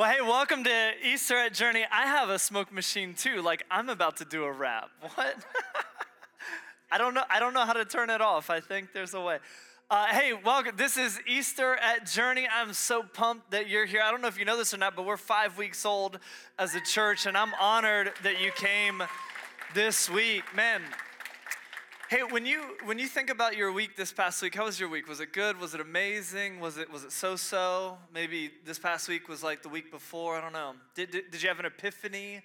[0.00, 1.84] Well, hey, welcome to Easter at Journey.
[1.92, 3.42] I have a smoke machine too.
[3.42, 4.88] Like I'm about to do a rap.
[5.14, 5.36] What?
[6.90, 7.24] I don't know.
[7.28, 8.48] I don't know how to turn it off.
[8.48, 9.40] I think there's a way.
[9.90, 10.74] Uh, hey, welcome.
[10.74, 12.48] This is Easter at Journey.
[12.50, 14.00] I'm so pumped that you're here.
[14.02, 16.18] I don't know if you know this or not, but we're five weeks old
[16.58, 19.02] as a church, and I'm honored that you came
[19.74, 20.44] this week.
[20.56, 20.80] Man,
[22.10, 24.88] Hey, when you when you think about your week this past week, how was your
[24.88, 25.08] week?
[25.08, 25.60] Was it good?
[25.60, 26.58] Was it amazing?
[26.58, 27.98] Was it was it so-so?
[28.12, 30.34] Maybe this past week was like the week before.
[30.36, 30.72] I don't know.
[30.96, 32.42] Did did, did you have an epiphany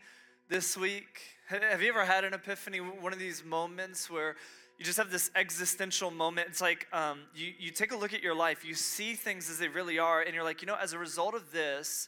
[0.50, 1.20] this week?
[1.48, 2.78] Have you ever had an epiphany?
[2.78, 4.36] One of these moments where
[4.78, 6.48] you just have this existential moment.
[6.48, 9.58] It's like um, you you take a look at your life, you see things as
[9.58, 12.08] they really are, and you're like, you know, as a result of this,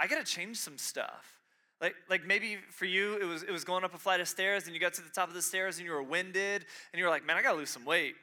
[0.00, 1.35] I got to change some stuff.
[1.80, 4.64] Like, like maybe for you, it was, it was going up a flight of stairs
[4.64, 7.04] and you got to the top of the stairs and you were winded and you
[7.04, 8.14] were like, man, I gotta lose some weight.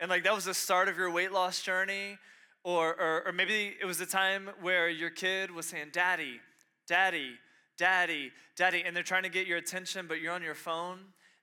[0.00, 2.18] And like that was the start of your weight loss journey.
[2.64, 6.40] Or, or, or maybe it was the time where your kid was saying, Daddy,
[6.86, 7.32] Daddy,
[7.76, 11.00] Daddy, Daddy, and they're trying to get your attention, but you're on your phone.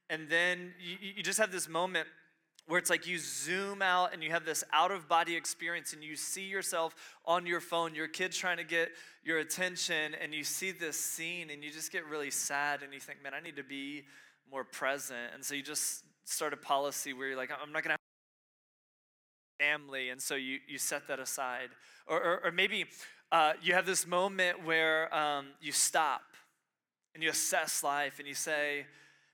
[0.09, 2.07] And then you, you just have this moment
[2.69, 6.03] where it's like you zoom out and you have this out of body experience and
[6.03, 6.93] you see yourself
[7.25, 8.89] on your phone, your kid's trying to get
[9.23, 12.99] your attention, and you see this scene and you just get really sad and you
[12.99, 14.03] think, man, I need to be
[14.51, 15.33] more present.
[15.33, 17.95] And so you just start a policy where you're like, I'm not gonna
[19.59, 21.69] family, and so you, you set that aside.
[22.05, 22.85] Or, or, or maybe
[23.31, 26.21] uh, you have this moment where um, you stop
[27.15, 28.85] and you assess life and you say,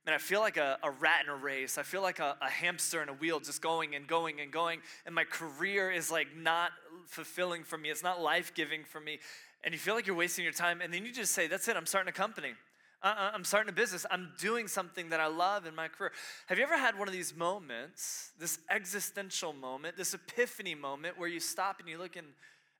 [0.06, 1.78] man, I feel like a, a rat in a race.
[1.78, 4.82] I feel like a, a hamster in a wheel just going and going and going.
[5.06, 6.72] And my career is like not
[7.08, 7.90] fulfilling for me.
[7.90, 9.20] It's not life giving for me.
[9.64, 10.82] And you feel like you're wasting your time.
[10.82, 12.54] And then you just say, that's it, I'm starting a company.
[13.02, 14.06] Uh, I'm starting a business.
[14.10, 16.12] I'm doing something that I love in my career.
[16.48, 21.30] Have you ever had one of these moments, this existential moment, this epiphany moment where
[21.30, 22.28] you stop and you look and,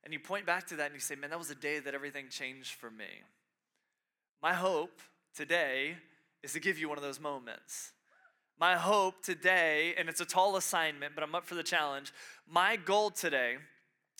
[0.04, 1.94] and you point back to that and you say, man, that was a day that
[1.94, 3.04] everything changed for me?
[4.42, 5.00] My hope
[5.34, 5.96] today
[6.42, 7.92] is to give you one of those moments.
[8.58, 12.12] My hope today, and it's a tall assignment, but I'm up for the challenge.
[12.48, 13.56] My goal today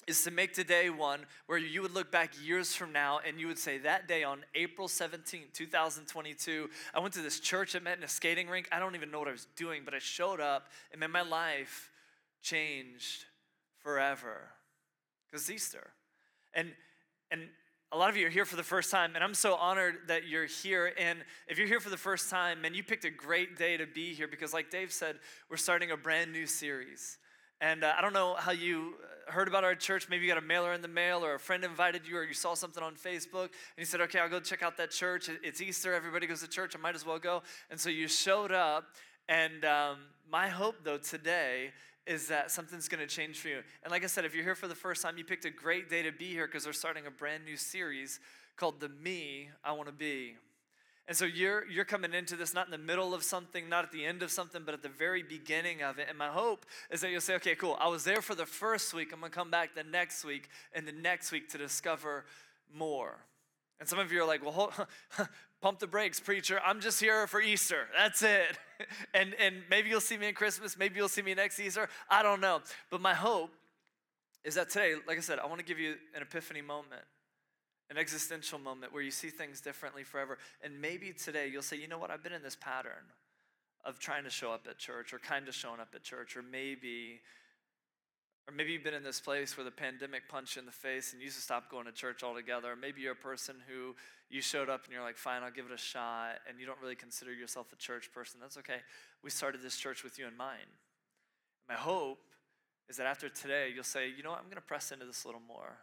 [0.07, 3.47] is to make today one where you would look back years from now and you
[3.47, 7.99] would say, That day on April 17, 2022, I went to this church, I met
[7.99, 8.69] in a skating rink.
[8.71, 11.23] I don't even know what I was doing, but I showed up and man, my
[11.23, 11.91] life
[12.43, 13.25] changed
[13.79, 14.51] forever.
[15.27, 15.91] Because Easter.
[16.55, 16.73] And
[17.31, 17.49] and
[17.93, 20.27] a lot of you are here for the first time, and I'm so honored that
[20.27, 20.93] you're here.
[20.99, 23.87] And if you're here for the first time, and you picked a great day to
[23.87, 25.17] be here because, like Dave said,
[25.49, 27.19] we're starting a brand new series.
[27.61, 28.95] And uh, I don't know how you
[29.29, 30.09] uh, heard about our church.
[30.11, 32.35] Maybe you got a mailer in the mail, or a friend invited you, or you
[32.35, 35.31] saw something on Facebook, and you said, Okay, I'll go check out that church.
[35.45, 37.43] It's Easter, everybody goes to church, I might as well go.
[37.71, 38.85] And so you showed up.
[39.29, 39.99] And um,
[40.31, 41.71] my hope, though, today
[42.07, 43.63] is that something's going to change for you.
[43.83, 45.91] And like I said, if you're here for the first time, you picked a great
[45.91, 48.21] day to be here because we're starting a brand new series
[48.57, 50.37] called The Me I Want to Be.
[51.09, 53.93] And so you're you're coming into this not in the middle of something, not at
[53.93, 56.07] the end of something, but at the very beginning of it.
[56.09, 57.77] And my hope is that you'll say, okay, cool.
[57.81, 59.13] I was there for the first week.
[59.13, 62.25] I'm gonna come back the next week and the next week to discover
[62.75, 63.19] more.
[63.79, 64.73] And some of you are like, well, hold,
[65.67, 66.61] pump the brakes, preacher.
[66.65, 67.89] I'm just here for Easter.
[67.93, 68.57] That's it.
[69.15, 70.79] and, and maybe you'll see me in Christmas.
[70.79, 71.89] Maybe you'll see me next Easter.
[72.09, 72.61] I don't know.
[72.89, 73.51] But my hope
[74.45, 77.03] is that today, like I said, I want to give you an epiphany moment,
[77.91, 80.39] an existential moment where you see things differently forever.
[80.63, 82.13] And maybe today you'll say, you know what?
[82.13, 83.11] I've been in this pattern
[83.85, 86.43] of trying to show up at church or kind of showing up at church, or
[86.43, 87.23] maybe
[88.49, 91.13] or maybe you've been in this place where the pandemic punched you in the face
[91.13, 92.73] and you used to stop going to church altogether.
[92.73, 93.97] Or maybe you're a person who
[94.31, 96.81] you showed up and you're like, fine, I'll give it a shot, and you don't
[96.81, 98.39] really consider yourself a church person.
[98.41, 98.79] That's okay.
[99.23, 100.67] We started this church with you in mind.
[101.69, 102.21] My hope
[102.89, 105.25] is that after today, you'll say, you know what, I'm going to press into this
[105.25, 105.79] a little more.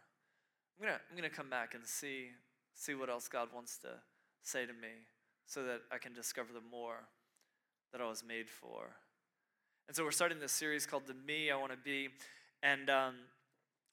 [0.78, 2.28] I'm going to I'm going to come back and see,
[2.74, 3.88] see what else God wants to
[4.42, 5.04] say to me
[5.46, 6.96] so that I can discover the more
[7.92, 8.96] that I was made for.
[9.86, 12.08] And so we're starting this series called The Me I Want to Be.
[12.64, 13.14] And um,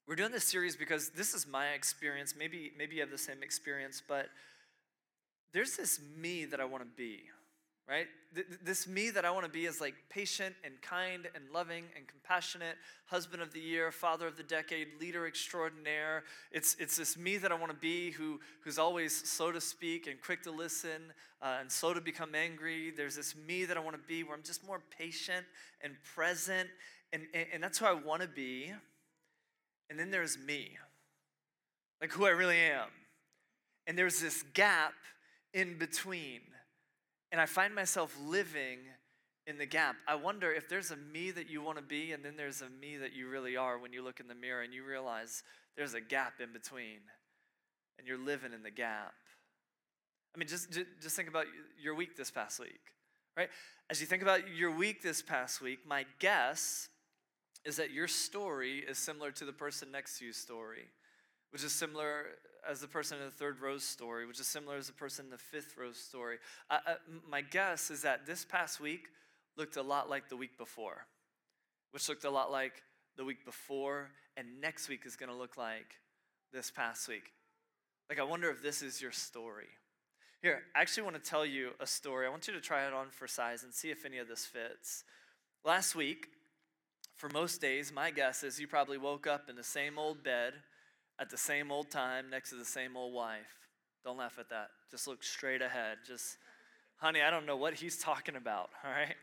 [0.08, 2.34] we're doing this series because this is my experience.
[2.36, 4.28] Maybe, maybe you have the same experience, but
[5.52, 7.24] there's this me that I want to be,
[7.86, 8.06] right?
[8.64, 12.08] This me that I want to be is like patient and kind and loving and
[12.08, 16.24] compassionate, husband of the year, father of the decade, leader extraordinaire.
[16.50, 20.06] It's, it's this me that I want to be who, who's always slow to speak
[20.06, 22.90] and quick to listen uh, and slow to become angry.
[22.90, 25.44] There's this me that I want to be where I'm just more patient
[25.82, 26.70] and present
[27.12, 28.72] and, and, and that's who I want to be.
[29.90, 30.78] And then there's me,
[32.00, 32.88] like who I really am.
[33.86, 34.94] And there's this gap
[35.52, 36.40] in between.
[37.30, 38.78] And I find myself living
[39.46, 39.96] in the gap.
[40.06, 42.70] I wonder if there's a me that you want to be, and then there's a
[42.70, 45.42] me that you really are when you look in the mirror and you realize
[45.76, 47.00] there's a gap in between.
[47.98, 49.14] and you're living in the gap.
[50.34, 51.46] I mean, just, just think about
[51.80, 52.80] your week this past week,
[53.36, 53.48] right?
[53.90, 56.88] As you think about your week this past week, my guess
[57.64, 60.88] is that your story is similar to the person next to you's story,
[61.50, 62.26] which is similar
[62.68, 65.30] as the person in the third row's story, which is similar as the person in
[65.30, 66.38] the fifth row's story.
[67.28, 69.08] My guess is that this past week
[69.56, 71.06] looked a lot like the week before,
[71.90, 72.82] which looked a lot like
[73.16, 75.98] the week before, and next week is going to look like
[76.52, 77.32] this past week.
[78.08, 79.68] Like, I wonder if this is your story.
[80.40, 82.26] Here, I actually want to tell you a story.
[82.26, 84.44] I want you to try it on for size and see if any of this
[84.44, 85.04] fits.
[85.64, 86.28] Last week,
[87.22, 90.54] for most days, my guess is you probably woke up in the same old bed
[91.20, 93.68] at the same old time next to the same old wife.
[94.04, 94.70] Don't laugh at that.
[94.90, 95.98] Just look straight ahead.
[96.04, 96.36] Just,
[96.96, 99.14] honey, I don't know what he's talking about, all right?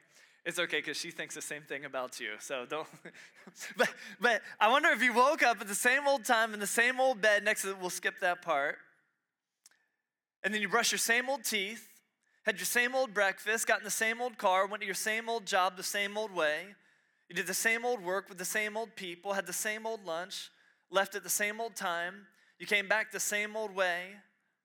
[0.46, 2.30] It's okay because she thinks the same thing about you.
[2.40, 2.88] So don't.
[3.78, 6.68] but, but I wonder if you woke up at the same old time in the
[6.68, 8.78] same old bed next to, we'll skip that part.
[10.42, 11.86] And then you brush your same old teeth,
[12.46, 15.28] had your same old breakfast, got in the same old car, went to your same
[15.28, 16.75] old job the same old way.
[17.30, 20.04] You did the same old work with the same old people, had the same old
[20.04, 20.50] lunch,
[20.90, 22.26] left at the same old time.
[22.58, 24.16] You came back the same old way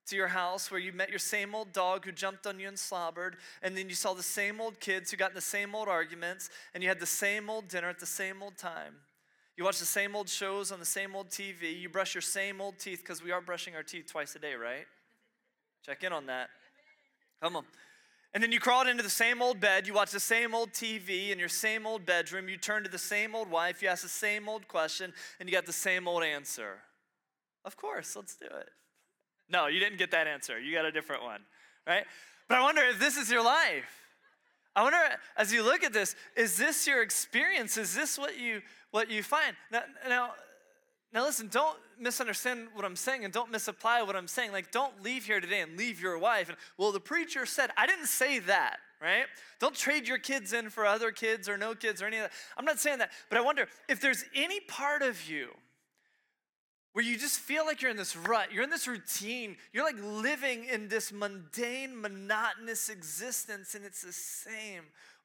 [0.06, 2.78] to your house where you met your same old dog who jumped on you and
[2.78, 5.88] slobbered, and then you saw the same old kids who got in the same old
[5.88, 8.94] arguments, and you had the same old dinner at the same old time.
[9.56, 11.78] You watch the same old shows on the same old TV.
[11.78, 14.54] You brush your same old teeth because we are brushing our teeth twice a day,
[14.54, 14.86] right?
[15.86, 16.48] Check in on that.
[17.40, 17.64] Come on.
[18.34, 21.30] And then you crawled into the same old bed, you watch the same old TV
[21.30, 24.08] in your same old bedroom, you turn to the same old wife, you ask the
[24.08, 26.78] same old question, and you got the same old answer.
[27.64, 28.70] Of course, let's do it.
[29.48, 30.58] No, you didn't get that answer.
[30.58, 31.42] You got a different one,
[31.86, 32.04] right?
[32.48, 34.02] But I wonder if this is your life.
[34.74, 34.98] I wonder
[35.36, 37.76] as you look at this, is this your experience?
[37.76, 39.54] Is this what you what you find?
[39.70, 40.30] Now, now,
[41.14, 44.50] now listen, don't misunderstand what I'm saying and don't misapply what I'm saying.
[44.50, 46.48] Like, don't leave here today and leave your wife.
[46.48, 49.26] And, well, the preacher said, I didn't say that, right?
[49.60, 52.32] Don't trade your kids in for other kids or no kids or any of that.
[52.58, 53.12] I'm not saying that.
[53.28, 55.50] But I wonder if there's any part of you
[56.94, 60.00] where you just feel like you're in this rut, you're in this routine, you're like
[60.02, 64.82] living in this mundane, monotonous existence, and it's the same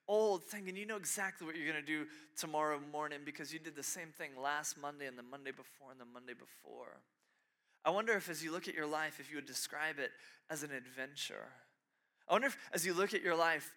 [0.10, 3.76] old thing, and you know exactly what you're gonna do tomorrow morning because you did
[3.76, 6.98] the same thing last Monday and the Monday before and the Monday before.
[7.86, 10.12] I wonder if, as you look at your life, if you would describe it
[10.50, 11.48] as an adventure.
[12.28, 13.74] I wonder if, as you look at your life,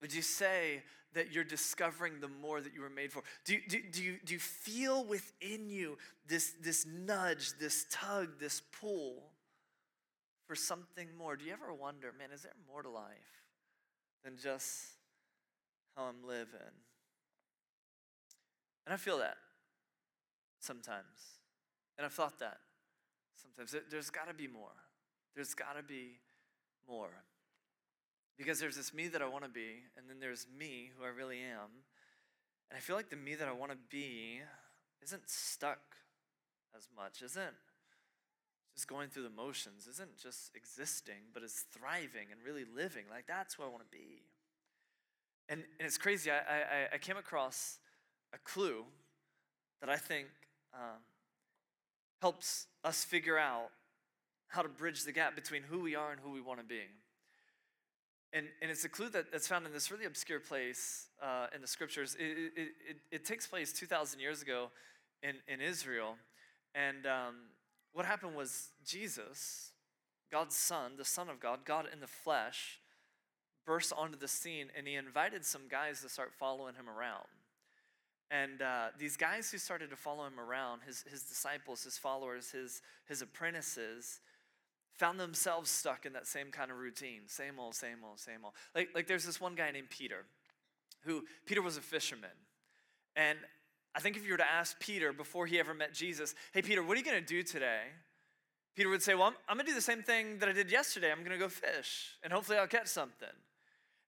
[0.00, 3.22] would you say that you're discovering the more that you were made for?
[3.44, 8.62] Do, do, do, you, do you feel within you this, this nudge, this tug, this
[8.80, 9.30] pull
[10.46, 11.36] for something more?
[11.36, 13.44] Do you ever wonder, man, is there more to life
[14.24, 14.99] than just
[16.02, 16.74] I'm living?
[18.86, 19.36] And I feel that
[20.60, 21.38] sometimes.
[21.96, 22.58] And I've thought that
[23.36, 23.74] sometimes.
[23.90, 24.74] There's got to be more.
[25.34, 26.18] There's got to be
[26.88, 27.24] more.
[28.38, 31.08] Because there's this me that I want to be, and then there's me who I
[31.08, 31.84] really am.
[32.70, 34.40] And I feel like the me that I want to be
[35.02, 35.80] isn't stuck
[36.74, 37.56] as much, isn't
[38.74, 43.04] just going through the motions, isn't just existing, but is thriving and really living.
[43.10, 44.22] Like that's who I want to be.
[45.50, 47.78] And, and it's crazy, I, I, I came across
[48.32, 48.84] a clue
[49.80, 50.28] that I think
[50.72, 51.00] um,
[52.20, 53.70] helps us figure out
[54.46, 56.82] how to bridge the gap between who we are and who we want to be.
[58.32, 61.60] And, and it's a clue that, that's found in this really obscure place uh, in
[61.60, 62.16] the scriptures.
[62.18, 64.70] It, it, it, it, takes place 2,000 years ago
[65.20, 66.14] in, in Israel.
[66.76, 67.34] And um,
[67.92, 69.72] what happened was Jesus,
[70.30, 72.79] God's Son, the Son of God, God in the flesh,
[73.66, 77.26] burst onto the scene and he invited some guys to start following him around.
[78.30, 82.52] And uh, these guys who started to follow him around, his, his disciples, his followers,
[82.52, 84.20] his, his apprentices,
[85.00, 87.22] found themselves stuck in that same kind of routine.
[87.26, 88.52] Same old same old same old.
[88.74, 90.26] Like, like there's this one guy named peter
[91.04, 92.30] who peter was a fisherman.
[93.16, 93.38] And
[93.94, 96.80] i think if you were to ask peter before he ever met jesus hey peter
[96.80, 97.84] what are you going to do today?
[98.76, 100.70] Peter would say well i'm, I'm going to do the same thing that i did
[100.70, 101.10] yesterday.
[101.10, 103.28] I'm going to go fish and hopefully i'll catch something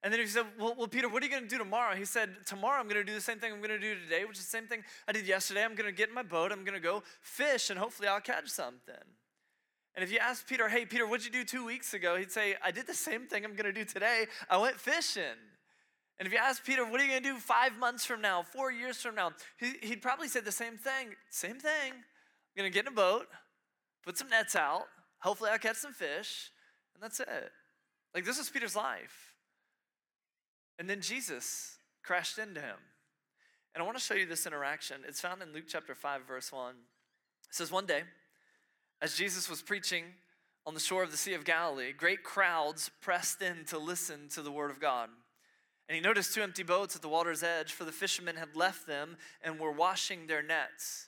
[0.03, 1.95] and then he said, well, well, Peter, what are you going to do tomorrow?
[1.95, 4.25] He said, Tomorrow I'm going to do the same thing I'm going to do today,
[4.25, 5.63] which is the same thing I did yesterday.
[5.63, 8.19] I'm going to get in my boat, I'm going to go fish, and hopefully I'll
[8.19, 8.95] catch something.
[9.95, 12.17] And if you ask Peter, hey, Peter, what'd you do two weeks ago?
[12.17, 14.25] He'd say, I did the same thing I'm going to do today.
[14.49, 15.23] I went fishing.
[16.19, 18.43] And if you ask Peter, what are you going to do five months from now,
[18.43, 19.31] four years from now?
[19.57, 21.09] He'd probably say the same thing.
[21.29, 21.91] Same thing.
[21.93, 23.27] I'm going to get in a boat,
[24.03, 24.83] put some nets out.
[25.19, 26.51] Hopefully, I'll catch some fish.
[26.93, 27.51] And that's it.
[28.13, 29.32] Like, this is Peter's life.
[30.79, 32.77] And then Jesus crashed into him.
[33.73, 34.97] And I want to show you this interaction.
[35.07, 36.75] It's found in Luke chapter 5, verse 1.
[37.49, 38.03] It says, One day,
[39.01, 40.05] As Jesus was preaching
[40.65, 44.41] on the shore of the Sea of Galilee, great crowds pressed in to listen to
[44.41, 45.09] the word of God.
[45.89, 48.87] And he noticed two empty boats at the water's edge, for the fishermen had left
[48.87, 51.07] them and were washing their nets.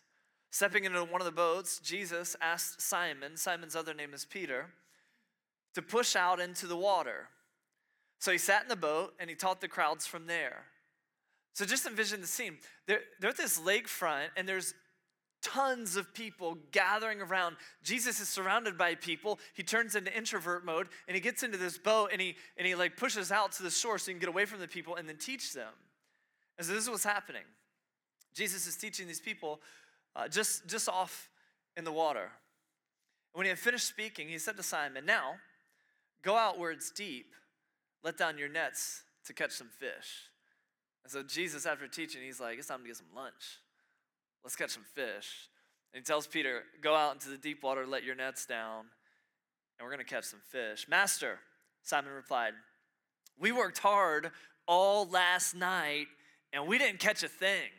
[0.51, 4.67] Stepping into one of the boats, Jesus asked Simon, Simon's other name is Peter,
[5.73, 7.29] to push out into the water.
[8.19, 10.65] So he sat in the boat and he taught the crowds from there.
[11.53, 12.57] So just envision the scene.
[12.87, 14.73] They're, they're at this lakefront and there's
[15.41, 17.55] tons of people gathering around.
[17.83, 19.39] Jesus is surrounded by people.
[19.53, 22.75] He turns into introvert mode and he gets into this boat and he and he
[22.75, 25.07] like pushes out to the shore so he can get away from the people and
[25.07, 25.71] then teach them.
[26.57, 27.43] And so this is what's happening.
[28.33, 29.61] Jesus is teaching these people
[30.15, 31.29] uh, just just off
[31.77, 32.31] in the water.
[33.33, 35.35] When he had finished speaking, he said to Simon, "Now
[36.23, 37.33] go out where it's deep,
[38.05, 40.29] let down your nets to catch some fish."
[41.03, 43.59] And so Jesus, after teaching, he's like, "It's time to get some lunch."
[44.45, 45.49] Let's catch some fish.
[45.91, 48.85] And he tells Peter, Go out into the deep water, let your nets down,
[49.79, 50.87] and we're going to catch some fish.
[50.87, 51.39] Master,
[51.81, 52.53] Simon replied,
[53.39, 54.31] We worked hard
[54.67, 56.07] all last night,
[56.53, 57.69] and we didn't catch a thing.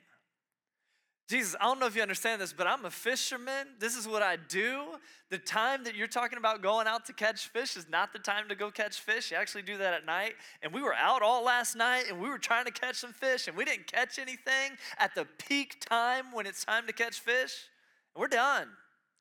[1.28, 3.66] Jesus, I don't know if you understand this, but I'm a fisherman.
[3.80, 4.84] This is what I do.
[5.28, 8.48] The time that you're talking about going out to catch fish is not the time
[8.48, 9.32] to go catch fish.
[9.32, 10.34] You actually do that at night.
[10.62, 13.48] And we were out all last night and we were trying to catch some fish
[13.48, 17.70] and we didn't catch anything at the peak time when it's time to catch fish.
[18.14, 18.68] And we're done.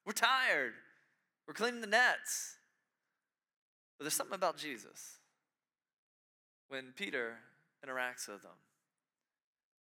[0.05, 0.73] We're tired.
[1.47, 2.57] We're cleaning the nets.
[3.97, 5.17] But there's something about Jesus
[6.67, 7.37] when Peter
[7.83, 8.51] interacts with him.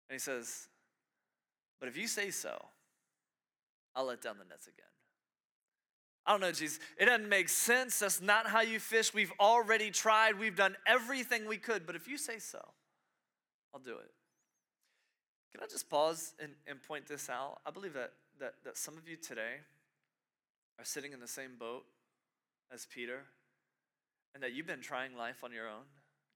[0.10, 0.68] And he says,
[1.84, 2.63] but if you say so,
[3.94, 4.86] I'll let down the nets again.
[6.25, 6.80] I don't know, Jesus.
[6.98, 8.00] It doesn't make sense.
[8.00, 9.13] That's not how you fish.
[9.13, 10.40] We've already tried.
[10.40, 11.86] We've done everything we could.
[11.86, 12.66] But if you say so,
[13.74, 14.12] I'll do it.
[15.52, 17.60] Can I just pause and, and point this out?
[17.66, 19.56] I believe that, that, that some of you today
[20.80, 21.84] are sitting in the same boat
[22.74, 23.24] as Peter
[24.34, 25.84] and that you've been trying life on your own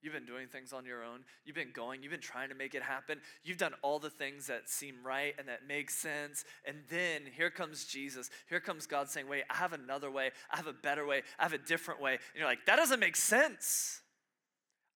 [0.02, 1.22] You've been doing things on your own.
[1.44, 2.04] You've been going.
[2.04, 3.20] You've been trying to make it happen.
[3.44, 6.46] You've done all the things that seem right and that make sense.
[6.66, 8.30] And then here comes Jesus.
[8.48, 10.32] Here comes God saying, Wait, I have another way.
[10.52, 11.24] I have a better way.
[11.40, 12.14] I have a different way.
[12.14, 14.02] And you're like, That doesn't make sense.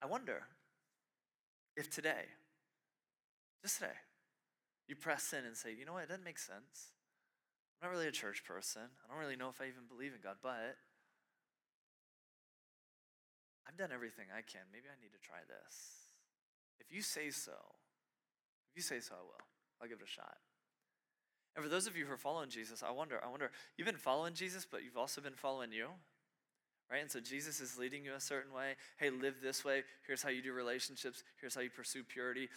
[0.04, 0.44] I wonder
[1.76, 2.26] if today,
[3.64, 3.92] just today,
[4.88, 6.04] you press in and say, You know what?
[6.04, 6.92] It doesn't make sense.
[7.82, 8.84] I'm not really a church person.
[8.84, 10.78] I don't really know if I even believe in God, but
[13.68, 14.62] I've done everything I can.
[14.72, 16.12] Maybe I need to try this.
[16.80, 17.58] If you say so,
[18.72, 19.46] if you say so, I will.
[19.82, 20.38] I'll give it a shot.
[21.56, 23.98] And for those of you who are following Jesus, I wonder, I wonder, you've been
[23.98, 25.88] following Jesus, but you've also been following you.
[26.90, 27.02] Right?
[27.02, 28.76] And so Jesus is leading you a certain way.
[28.98, 29.84] Hey, live this way.
[30.06, 31.24] Here's how you do relationships.
[31.40, 32.50] Here's how you pursue purity.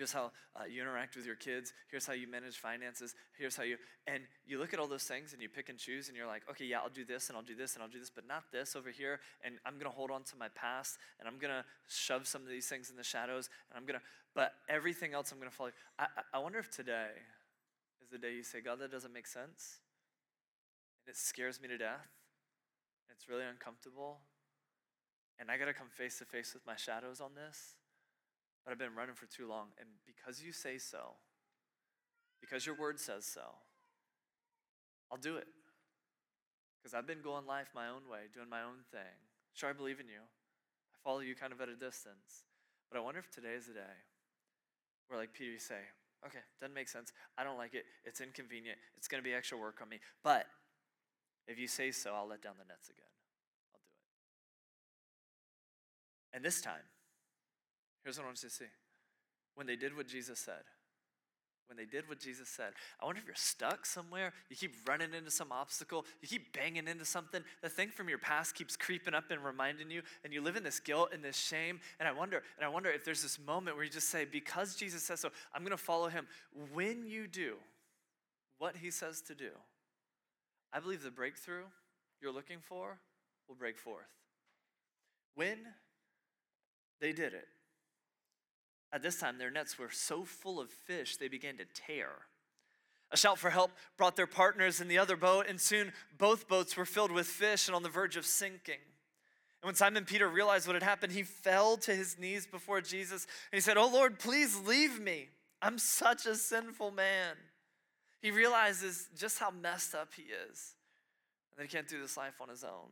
[0.00, 1.74] Here's how uh, you interact with your kids.
[1.90, 3.14] Here's how you manage finances.
[3.36, 3.76] Here's how you,
[4.06, 6.40] and you look at all those things and you pick and choose and you're like,
[6.50, 8.44] okay, yeah, I'll do this and I'll do this and I'll do this, but not
[8.50, 9.20] this over here.
[9.44, 12.40] And I'm going to hold on to my past and I'm going to shove some
[12.40, 14.04] of these things in the shadows and I'm going to,
[14.34, 15.72] but everything else I'm going to follow.
[15.98, 17.10] I, I wonder if today
[18.02, 19.80] is the day you say, God, that doesn't make sense.
[21.04, 22.08] And it scares me to death.
[23.14, 24.20] It's really uncomfortable.
[25.38, 27.74] And I got to come face to face with my shadows on this
[28.64, 29.68] but I've been running for too long.
[29.78, 31.16] And because you say so,
[32.40, 33.42] because your word says so,
[35.10, 35.46] I'll do it.
[36.80, 39.20] Because I've been going life my own way, doing my own thing.
[39.52, 40.22] Sure, I believe in you.
[40.22, 42.44] I follow you kind of at a distance.
[42.90, 43.96] But I wonder if today is the day
[45.08, 45.80] where, like Peter, you say,
[46.26, 47.12] okay, doesn't make sense.
[47.36, 47.84] I don't like it.
[48.04, 48.78] It's inconvenient.
[48.96, 50.00] It's going to be extra work on me.
[50.22, 50.46] But
[51.46, 53.04] if you say so, I'll let down the nets again.
[53.74, 53.92] I'll do
[56.32, 56.36] it.
[56.36, 56.86] And this time,
[58.04, 58.64] Here's what I want you to see.
[59.54, 60.62] When they did what Jesus said,
[61.70, 62.72] when they did what Jesus said.
[63.00, 66.88] I wonder if you're stuck somewhere, you keep running into some obstacle, you keep banging
[66.88, 70.42] into something, the thing from your past keeps creeping up and reminding you, and you
[70.42, 71.78] live in this guilt and this shame.
[72.00, 74.74] And I wonder, and I wonder if there's this moment where you just say, because
[74.74, 76.26] Jesus says so, I'm gonna follow him.
[76.72, 77.54] When you do
[78.58, 79.50] what he says to do,
[80.72, 81.66] I believe the breakthrough
[82.20, 82.98] you're looking for
[83.48, 84.10] will break forth.
[85.36, 85.58] When
[87.00, 87.46] they did it,
[88.92, 92.08] at this time, their nets were so full of fish they began to tear.
[93.12, 96.76] A shout for help brought their partners in the other boat, and soon both boats
[96.76, 98.78] were filled with fish and on the verge of sinking.
[99.62, 103.26] And when Simon Peter realized what had happened, he fell to his knees before Jesus
[103.52, 105.28] and he said, Oh Lord, please leave me.
[105.60, 107.36] I'm such a sinful man.
[108.22, 110.74] He realizes just how messed up he is
[111.50, 112.88] and that he can't do this life on his own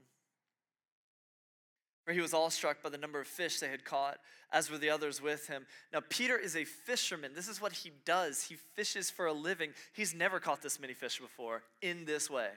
[2.09, 4.17] where he was awestruck by the number of fish they had caught,
[4.51, 5.67] as were the others with him.
[5.93, 7.33] Now, Peter is a fisherman.
[7.35, 8.45] This is what he does.
[8.45, 9.73] He fishes for a living.
[9.93, 12.49] He's never caught this many fish before in this way.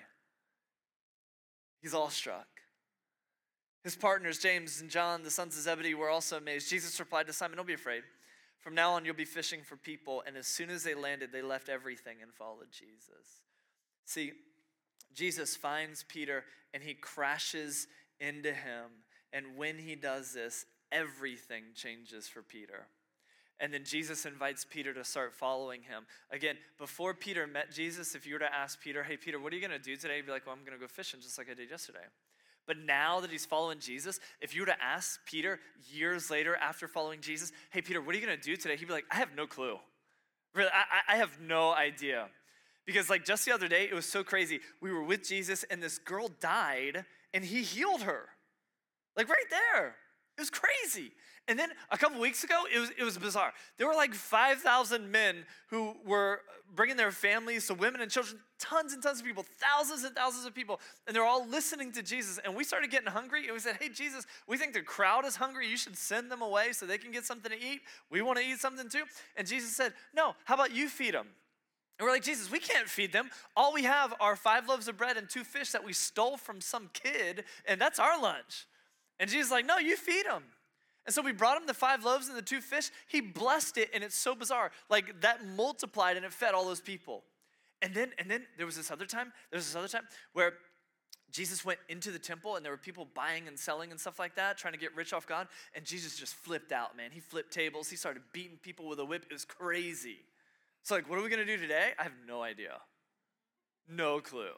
[1.82, 2.48] He's awestruck.
[3.84, 6.70] His partners, James and John, the sons of Zebedee, were also amazed.
[6.70, 8.04] Jesus replied to Simon, Don't be afraid.
[8.62, 10.24] From now on, you'll be fishing for people.
[10.26, 13.42] And as soon as they landed, they left everything and followed Jesus.
[14.06, 14.32] See,
[15.14, 17.88] Jesus finds Peter and he crashes
[18.22, 18.86] into him.
[19.34, 22.88] And when he does this, everything changes for Peter.
[23.60, 26.06] And then Jesus invites Peter to start following him.
[26.32, 29.56] Again, before Peter met Jesus, if you were to ask Peter, hey, Peter, what are
[29.56, 30.16] you going to do today?
[30.16, 32.00] He'd be like, well, I'm going to go fishing just like I did yesterday.
[32.66, 35.60] But now that he's following Jesus, if you were to ask Peter
[35.92, 38.78] years later after following Jesus, hey, Peter, what are you going to do today?
[38.78, 39.78] He'd be like, I have no clue.
[40.56, 42.30] Really, I, I have no idea.
[42.86, 44.60] Because, like, just the other day, it was so crazy.
[44.82, 48.30] We were with Jesus, and this girl died, and he healed her.
[49.16, 49.96] Like, right there.
[50.38, 51.12] It was crazy.
[51.48, 53.52] And then a couple weeks ago, it was, it was bizarre.
[53.78, 56.42] There were like 5,000 men who were
[56.74, 60.46] bringing their families, so women and children, tons and tons of people, thousands and thousands
[60.46, 62.40] of people, and they're all listening to Jesus.
[62.44, 65.36] And we started getting hungry, and we said, Hey, Jesus, we think the crowd is
[65.36, 65.68] hungry.
[65.68, 67.82] You should send them away so they can get something to eat.
[68.10, 69.04] We want to eat something too.
[69.36, 71.28] And Jesus said, No, how about you feed them?
[72.00, 73.30] And we're like, Jesus, we can't feed them.
[73.56, 76.62] All we have are five loaves of bread and two fish that we stole from
[76.62, 78.66] some kid, and that's our lunch.
[79.22, 80.44] And Jesus is like, No, you feed them.
[81.06, 82.90] And so we brought him the five loaves and the two fish.
[83.08, 84.72] He blessed it, and it's so bizarre.
[84.90, 87.24] Like that multiplied and it fed all those people.
[87.82, 90.54] And then, and then there was this other time, there was this other time where
[91.32, 94.36] Jesus went into the temple and there were people buying and selling and stuff like
[94.36, 95.48] that, trying to get rich off God.
[95.74, 97.10] And Jesus just flipped out, man.
[97.12, 97.90] He flipped tables.
[97.90, 99.26] He started beating people with a whip.
[99.30, 100.20] It was crazy.
[100.84, 101.92] So, like, what are we going to do today?
[101.98, 102.74] I have no idea.
[103.88, 104.54] No clue.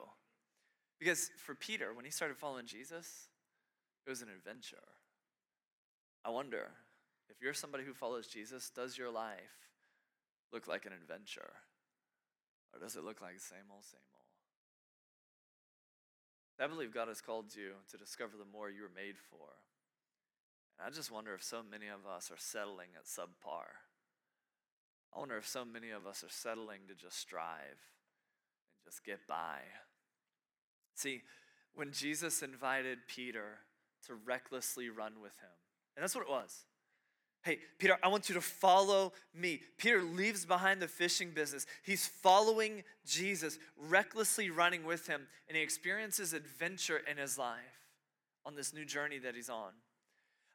[1.00, 3.27] Because for Peter, when he started following Jesus,
[4.05, 4.77] it was an adventure.
[6.25, 6.72] I wonder
[7.29, 9.72] if you're somebody who follows Jesus, does your life
[10.51, 11.51] look like an adventure?
[12.74, 14.24] Or does it look like same old, same old?
[16.60, 19.48] I believe God has called you to discover the more you were made for.
[20.79, 23.67] And I just wonder if so many of us are settling at subpar.
[25.15, 27.82] I wonder if so many of us are settling to just strive
[28.77, 29.60] and just get by.
[30.95, 31.21] See,
[31.73, 33.60] when Jesus invited Peter
[34.07, 35.49] to recklessly run with him,
[35.95, 36.65] and that's what it was.
[37.43, 39.61] Hey, Peter, I want you to follow me.
[39.77, 41.65] Peter leaves behind the fishing business.
[41.83, 47.59] He's following Jesus, recklessly running with him, and he experiences adventure in his life
[48.45, 49.71] on this new journey that he's on.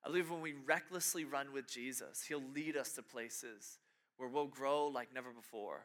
[0.03, 3.79] I believe when we recklessly run with Jesus, he'll lead us to places
[4.17, 5.85] where we'll grow like never before,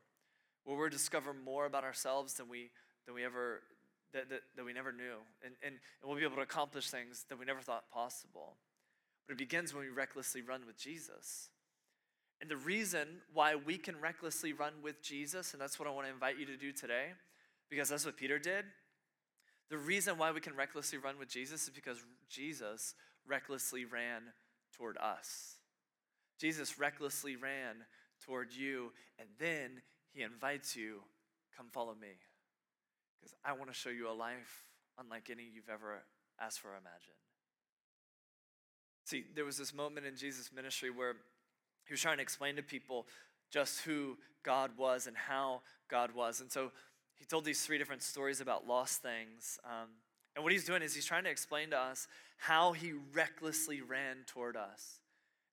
[0.63, 2.69] where we'll discover more about ourselves than we,
[3.05, 3.61] than we ever
[4.13, 5.17] that, that, that we never knew.
[5.43, 8.57] And, and, and we'll be able to accomplish things that we never thought possible.
[9.27, 11.49] But it begins when we recklessly run with Jesus.
[12.41, 16.07] And the reason why we can recklessly run with Jesus, and that's what I want
[16.07, 17.07] to invite you to do today,
[17.69, 18.65] because that's what Peter did.
[19.69, 21.97] The reason why we can recklessly run with Jesus is because
[22.29, 22.95] Jesus
[23.25, 24.23] recklessly ran
[24.75, 25.55] toward us.
[26.39, 27.85] Jesus recklessly ran
[28.25, 30.99] toward you, and then he invites you,
[31.55, 32.09] come follow me.
[33.23, 34.65] Because I want to show you a life
[34.99, 36.03] unlike any you've ever
[36.41, 37.15] asked for or imagined.
[39.05, 41.13] See, there was this moment in Jesus' ministry where
[41.85, 43.07] he was trying to explain to people
[43.49, 46.41] just who God was and how God was.
[46.41, 46.71] And so
[47.15, 49.57] he told these three different stories about lost things.
[49.65, 49.89] Um,
[50.35, 52.07] and what he's doing is he's trying to explain to us
[52.37, 54.99] how he recklessly ran toward us.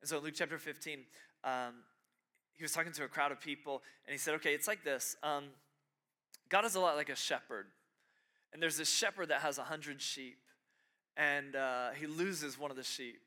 [0.01, 1.01] And so in Luke chapter 15,
[1.45, 1.75] um,
[2.55, 5.17] he was talking to a crowd of people, and he said, Okay, it's like this
[5.23, 5.45] um,
[6.51, 7.67] God is a lot like a shepherd.
[8.53, 10.39] And there's this shepherd that has a hundred sheep,
[11.17, 13.21] and uh, he loses one of the sheep.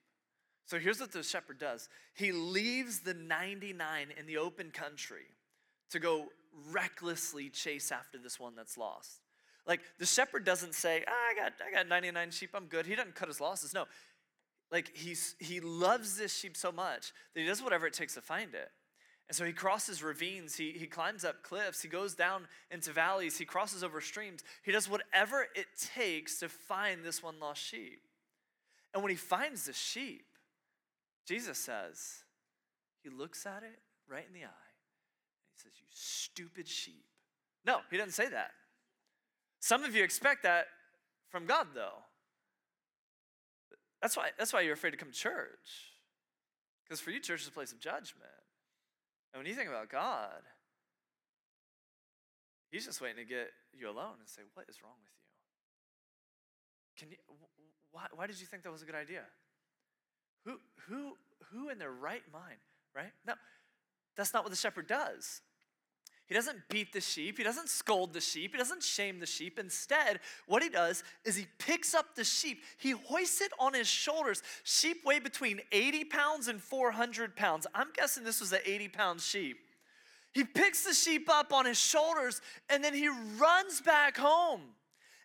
[0.66, 5.26] So here's what the shepherd does he leaves the 99 in the open country
[5.92, 6.28] to go
[6.72, 9.22] recklessly chase after this one that's lost.
[9.66, 12.86] Like the shepherd doesn't say, ah, I got I got 99 sheep, I'm good.
[12.86, 13.74] He doesn't cut his losses.
[13.74, 13.86] No.
[14.72, 18.22] Like he's he loves this sheep so much that he does whatever it takes to
[18.22, 18.72] find it.
[19.30, 23.38] And so he crosses ravines, he, he climbs up cliffs, he goes down into valleys,
[23.38, 24.44] he crosses over streams.
[24.64, 28.02] He does whatever it takes to find this one lost sheep.
[28.94, 30.26] And when he finds the sheep,
[31.26, 32.24] Jesus says,
[33.02, 37.06] he looks at it right in the eye and he says, You stupid sheep.
[37.66, 38.52] No, he doesn't say that.
[39.60, 40.66] Some of you expect that
[41.30, 42.04] from God, though.
[44.02, 45.94] That's why, that's why you're afraid to come to church.
[46.84, 48.30] Because for you, church is a place of judgment.
[49.34, 50.42] And when you think about God,
[52.72, 57.08] He's just waiting to get you alone and say, What is wrong with you?
[57.08, 57.18] Can you
[57.94, 59.22] why, why did you think that was a good idea?
[60.46, 61.14] Who, who,
[61.52, 62.60] who in their right mind,
[62.94, 63.12] right?
[63.26, 63.36] No,
[64.18, 65.42] that's not what the shepherd does.
[66.34, 67.38] He doesn't beat the sheep.
[67.38, 68.54] He doesn't scold the sheep.
[68.54, 69.60] He doesn't shame the sheep.
[69.60, 72.64] Instead, what he does is he picks up the sheep.
[72.80, 74.42] He hoists it on his shoulders.
[74.64, 77.68] Sheep weigh between 80 pounds and 400 pounds.
[77.76, 79.60] I'm guessing this was an 80 pound sheep.
[80.32, 84.62] He picks the sheep up on his shoulders and then he runs back home.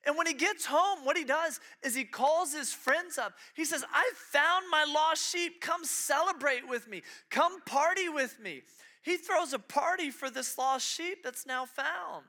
[0.05, 3.33] And when he gets home, what he does is he calls his friends up.
[3.55, 5.63] He says, I found my lost sheep.
[5.63, 7.01] Come celebrate with me.
[7.31, 8.61] Come party with me.
[9.09, 12.27] He throws a party for this lost sheep that's now found.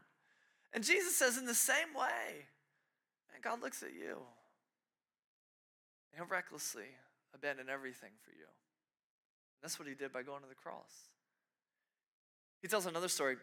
[0.71, 2.45] And Jesus says, in the same way,
[3.35, 4.19] and God looks at you.
[6.15, 6.85] He'll recklessly
[7.35, 8.45] abandon everything for you.
[8.45, 11.09] And that's what he did by going to the cross.
[12.61, 13.35] He tells another story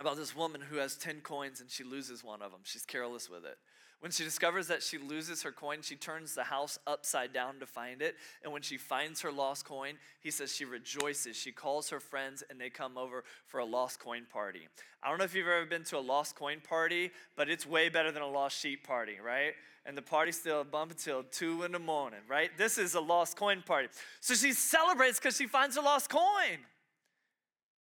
[0.00, 2.60] about this woman who has 10 coins and she loses one of them.
[2.64, 3.58] She's careless with it.
[4.02, 7.66] When she discovers that she loses her coin, she turns the house upside down to
[7.66, 8.16] find it.
[8.42, 11.36] And when she finds her lost coin, he says she rejoices.
[11.36, 14.66] She calls her friends and they come over for a lost coin party.
[15.04, 17.90] I don't know if you've ever been to a lost coin party, but it's way
[17.90, 19.52] better than a lost sheep party, right?
[19.86, 22.50] And the party's still bump until two in the morning, right?
[22.58, 23.86] This is a lost coin party.
[24.20, 26.58] So she celebrates because she finds her lost coin.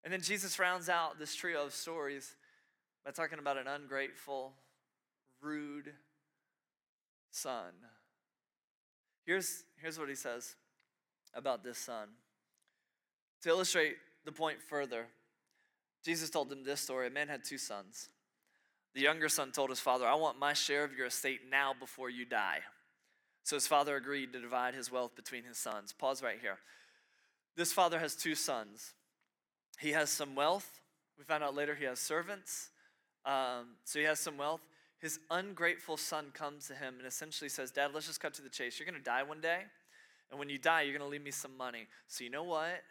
[0.03, 2.35] And then Jesus rounds out this trio of stories
[3.03, 4.53] by talking about an ungrateful,
[5.41, 5.91] rude,
[7.31, 7.71] son.
[9.25, 10.55] Here's, here's what he says
[11.33, 12.09] about this son.
[13.43, 15.07] To illustrate the point further,
[16.03, 17.07] Jesus told him this story.
[17.07, 18.09] A man had two sons.
[18.93, 22.09] The younger son told his father, I want my share of your estate now before
[22.09, 22.59] you die.
[23.43, 25.93] So his father agreed to divide his wealth between his sons.
[25.93, 26.57] Pause right here.
[27.55, 28.93] This father has two sons.
[29.79, 30.79] He has some wealth.
[31.17, 32.69] We found out later he has servants.
[33.25, 34.61] Um, so he has some wealth
[35.01, 38.49] his ungrateful son comes to him and essentially says, Dad, let's just cut to the
[38.49, 38.79] chase.
[38.79, 39.61] You're going to die one day.
[40.29, 41.87] And when you die, you're going to leave me some money.
[42.07, 42.83] So you know what?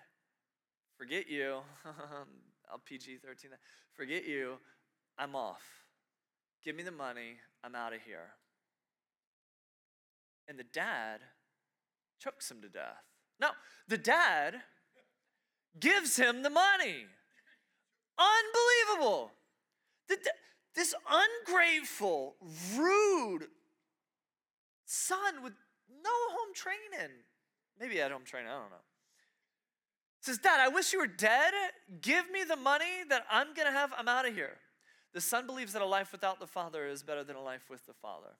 [0.99, 1.61] Forget you.
[2.71, 3.53] I'll PG 13.
[3.95, 4.55] Forget you.
[5.19, 5.63] I'm off.
[6.65, 7.37] Give me the money.
[7.63, 8.35] I'm out of here.
[10.49, 11.21] And the dad
[12.19, 13.05] chokes him to death.
[13.41, 13.51] No,
[13.87, 14.57] the dad
[15.79, 17.07] gives him the money.
[18.19, 19.31] Unbelievable.
[20.09, 20.17] The,
[20.75, 22.37] this ungrateful,
[22.77, 23.47] rude
[24.85, 25.53] son with
[26.03, 27.15] no home training.
[27.79, 28.77] Maybe at home training, I don't know.
[30.21, 31.55] Says, Dad, I wish you were dead.
[32.03, 33.93] Give me the money that I'm going to have.
[33.97, 34.59] I'm out of here.
[35.13, 37.87] The son believes that a life without the father is better than a life with
[37.87, 38.37] the father.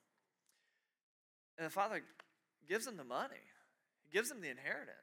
[1.57, 2.01] And the father
[2.67, 3.35] gives him the money,
[4.03, 4.95] he gives him the inheritance.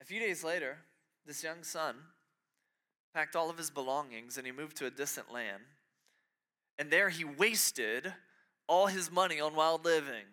[0.00, 0.78] A few days later,
[1.26, 1.96] this young son
[3.14, 5.62] packed all of his belongings, and he moved to a distant land.
[6.78, 8.12] And there he wasted
[8.66, 10.24] all his money on wild living.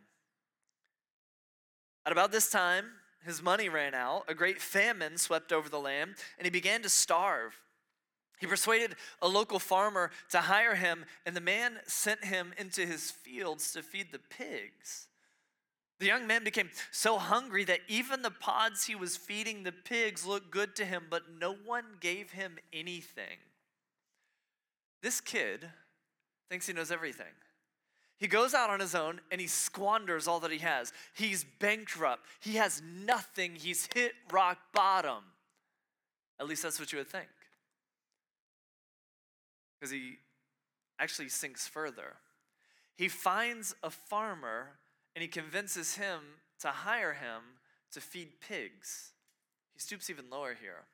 [2.06, 2.86] At about this time,
[3.24, 4.24] his money ran out.
[4.28, 7.60] A great famine swept over the land, and he began to starve.
[8.40, 13.12] He persuaded a local farmer to hire him, and the man sent him into his
[13.12, 15.08] fields to feed the pigs.
[16.02, 20.26] The young man became so hungry that even the pods he was feeding the pigs
[20.26, 23.38] looked good to him, but no one gave him anything.
[25.04, 25.70] This kid
[26.50, 27.34] thinks he knows everything.
[28.18, 30.92] He goes out on his own and he squanders all that he has.
[31.14, 32.26] He's bankrupt.
[32.40, 33.54] He has nothing.
[33.54, 35.24] He's hit rock bottom.
[36.40, 37.30] At least that's what you would think.
[39.80, 40.18] Because he
[40.98, 42.16] actually sinks further.
[42.96, 44.80] He finds a farmer
[45.16, 46.20] and he convinces him
[46.60, 47.42] to hire him
[47.92, 49.12] to feed pigs.
[49.74, 50.86] He stoops even lower here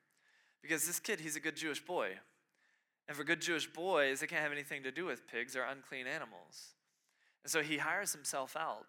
[0.62, 2.18] because this kid, he's a good Jewish boy.
[3.06, 6.06] And for good Jewish boys, they can't have anything to do with pigs, they're unclean
[6.06, 6.74] animals.
[7.44, 8.86] And so he hires himself out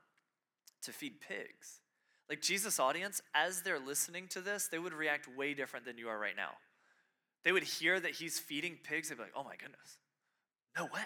[0.84, 1.80] to feed pigs.
[2.30, 6.10] Like Jesus' audience, as they're listening to this, they would react way different than you
[6.10, 6.52] are right now.
[7.44, 9.98] They would hear that he's feeding pigs, they'd be like, oh my goodness,
[10.78, 11.02] no way,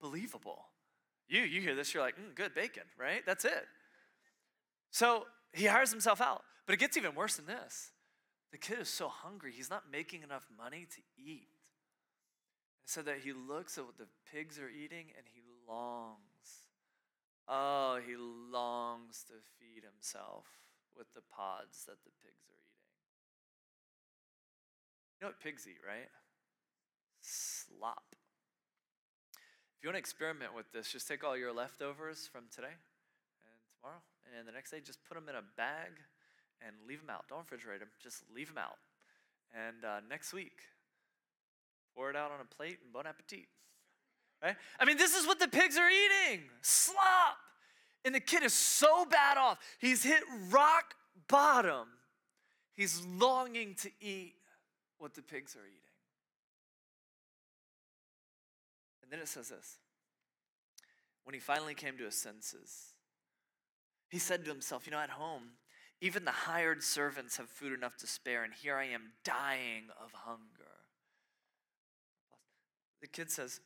[0.00, 0.66] unbelievable.
[1.30, 3.22] You, you hear this, you're like, mm, good bacon, right?
[3.24, 3.66] That's it.
[4.90, 6.42] So he hires himself out.
[6.66, 7.92] But it gets even worse than this.
[8.50, 11.48] The kid is so hungry, he's not making enough money to eat.
[12.84, 16.18] Said that he looks at what the pigs are eating and he longs.
[17.46, 20.46] Oh, he longs to feed himself
[20.98, 22.80] with the pods that the pigs are eating.
[25.20, 26.08] You know what pigs eat, right?
[27.20, 28.16] Slop.
[29.80, 33.56] If you want to experiment with this, just take all your leftovers from today and
[33.80, 34.02] tomorrow
[34.36, 35.92] and the next day, just put them in a bag
[36.60, 37.24] and leave them out.
[37.30, 38.76] Don't refrigerate them, just leave them out.
[39.54, 40.58] And uh, next week,
[41.96, 43.46] pour it out on a plate and bon appetit.
[44.42, 44.54] Right?
[44.78, 47.38] I mean, this is what the pigs are eating slop.
[48.04, 49.56] And the kid is so bad off.
[49.78, 50.94] He's hit rock
[51.26, 51.88] bottom.
[52.74, 54.34] He's longing to eat.
[54.98, 55.89] what the pigs are eating.
[59.10, 59.78] And then it says this
[61.24, 62.94] when he finally came to his senses,
[64.08, 65.42] he said to himself, You know, at home,
[66.00, 70.12] even the hired servants have food enough to spare, and here I am dying of
[70.12, 70.44] hunger.
[73.00, 73.60] The kid says,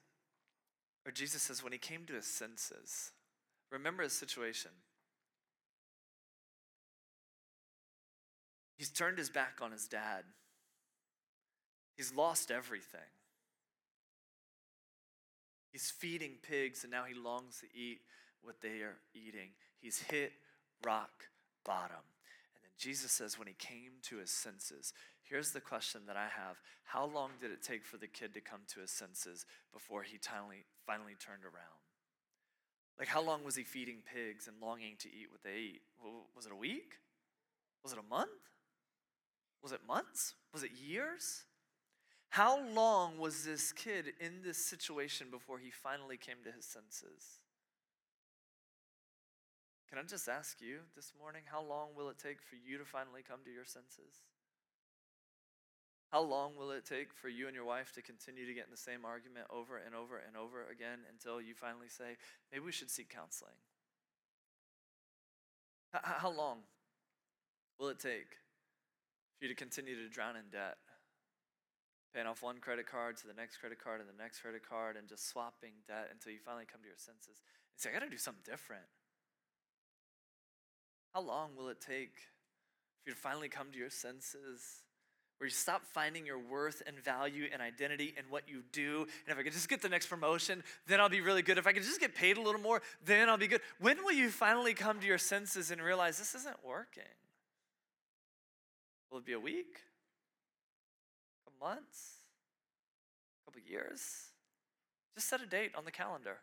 [1.07, 3.13] or Jesus says, when he came to his senses,
[3.71, 4.71] remember his situation.
[8.79, 10.25] He's turned his back on his dad.
[11.97, 13.01] He's lost everything.
[15.75, 17.99] He's feeding pigs, and now he longs to eat
[18.43, 19.51] what they are eating.
[19.81, 20.31] He's hit
[20.87, 21.25] rock
[21.65, 22.07] bottom.
[22.55, 24.93] And then Jesus says, when he came to his senses,
[25.25, 28.41] here's the question that I have How long did it take for the kid to
[28.41, 31.83] come to his senses before he finally, finally turned around?
[32.97, 35.83] Like, how long was he feeding pigs and longing to eat what they eat?
[36.37, 37.01] Was it a week?
[37.83, 38.31] Was it a month?
[39.61, 40.35] Was it months?
[40.53, 41.43] Was it years?
[42.35, 47.39] How long was this kid in this situation before he finally came to his senses?
[49.89, 52.85] Can I just ask you this morning, how long will it take for you to
[52.85, 54.27] finally come to your senses?
[56.11, 58.73] How long will it take for you and your wife to continue to get in
[58.73, 62.17] the same argument over and over and over again until you finally say,
[62.51, 63.55] maybe we should seek counseling?
[65.93, 66.63] How long
[67.79, 68.39] will it take
[69.39, 70.79] for you to continue to drown in debt?
[72.15, 74.97] Paying off one credit card to the next credit card and the next credit card
[74.97, 78.09] and just swapping debt until you finally come to your senses and say, I gotta
[78.09, 78.85] do something different.
[81.13, 82.15] How long will it take
[83.03, 84.83] for you to finally come to your senses?
[85.39, 89.09] Where you stop finding your worth and value and identity in what you do.
[89.27, 91.59] And if I could just get the next promotion, then I'll be really good.
[91.59, 93.61] If I could just get paid a little more, then I'll be good.
[93.81, 97.03] When will you finally come to your senses and realize this isn't working?
[99.11, 99.81] Will it be a week?
[101.65, 102.21] Months?
[103.41, 104.29] A couple years?
[105.15, 106.37] Just set a date on the calendar.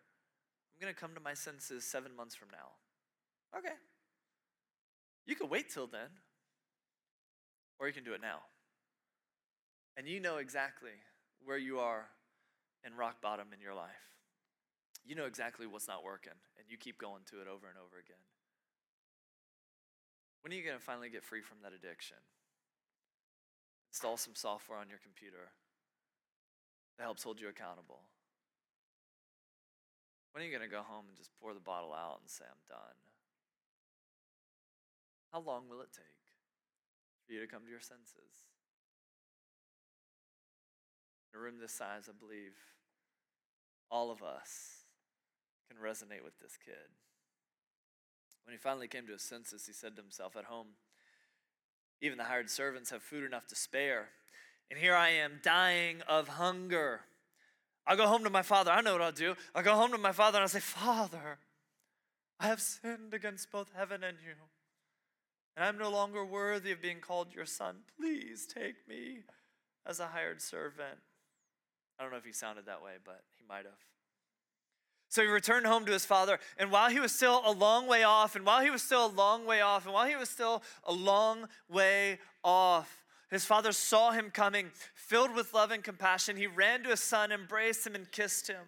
[0.74, 2.74] I'm going to come to my senses seven months from now.
[3.56, 3.76] Okay.
[5.28, 6.10] You can wait till then,
[7.80, 8.40] or you can do it now.
[9.96, 10.98] And you know exactly
[11.46, 12.08] where you are
[12.84, 14.18] in rock bottom in your life.
[15.06, 18.00] You know exactly what's not working, and you keep going to it over and over
[18.00, 18.24] again.
[20.42, 22.18] When are you going to finally get free from that addiction?
[23.92, 25.52] Install some software on your computer
[26.98, 28.08] that helps hold you accountable.
[30.32, 32.46] When are you going to go home and just pour the bottle out and say,
[32.48, 32.96] I'm done?
[35.34, 36.24] How long will it take
[37.28, 38.48] for you to come to your senses?
[41.34, 42.56] In a room this size, I believe
[43.90, 44.88] all of us
[45.68, 46.96] can resonate with this kid.
[48.46, 50.80] When he finally came to his senses, he said to himself, At home,
[52.02, 54.10] even the hired servants have food enough to spare.
[54.70, 57.02] And here I am dying of hunger.
[57.86, 58.72] I'll go home to my father.
[58.72, 59.36] I know what I'll do.
[59.54, 61.40] I'll go home to my father and I'll say, Father,
[62.40, 64.34] I have sinned against both heaven and you
[65.56, 67.78] and I'm no longer worthy of being called your son.
[67.98, 69.20] Please take me
[69.86, 71.00] as a hired servant.
[72.00, 73.91] I don't know if he sounded that way, but he might have.
[75.12, 78.04] So he returned home to his father, and while he was still a long way
[78.04, 80.64] off, and while he was still a long way off, and while he was still
[80.86, 86.38] a long way off, his father saw him coming, filled with love and compassion.
[86.38, 88.64] He ran to his son, embraced him, and kissed him.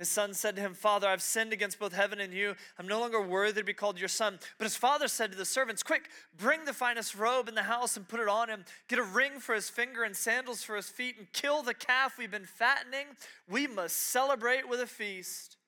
[0.00, 2.54] His son said to him, Father, I've sinned against both heaven and you.
[2.78, 4.38] I'm no longer worthy to be called your son.
[4.56, 6.08] But his father said to the servants, Quick,
[6.38, 8.64] bring the finest robe in the house and put it on him.
[8.88, 12.14] Get a ring for his finger and sandals for his feet, and kill the calf
[12.16, 13.08] we've been fattening.
[13.46, 15.58] We must celebrate with a feast.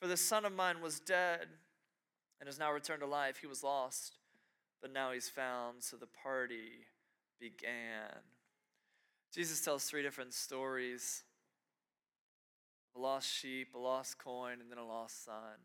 [0.00, 1.48] For the son of mine was dead
[2.38, 3.38] and has now returned to life.
[3.40, 4.14] He was lost,
[4.80, 5.82] but now he's found.
[5.82, 6.86] So the party
[7.40, 8.20] began.
[9.34, 11.24] Jesus tells three different stories
[12.96, 15.58] a lost sheep, a lost coin, and then a lost son.